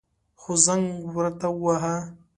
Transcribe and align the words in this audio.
خو 0.41 0.51
زنگ 0.65 0.85
ورته 1.15 1.47
وواهه. 1.53 1.95